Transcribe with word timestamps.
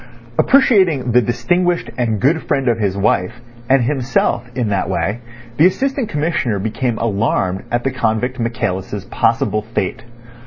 Appreciating 0.39 1.11
the 1.11 1.21
distinguished 1.21 1.91
and 1.95 2.19
good 2.19 2.41
friend 2.47 2.67
of 2.67 2.79
his 2.79 2.97
wife, 2.97 3.33
and 3.69 3.83
himself, 3.83 4.49
in 4.55 4.69
that 4.69 4.89
way, 4.89 5.19
the 5.57 5.67
Assistant 5.67 6.09
Commissioner 6.09 6.57
became 6.57 6.97
alarmed 6.97 7.65
at 7.69 7.83
the 7.83 7.91
convict 7.91 8.39
Michaelis' 8.39 9.05
possible 9.11 9.61
fate. 9.61 10.03